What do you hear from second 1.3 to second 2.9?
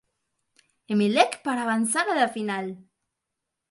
para avanzar a la final.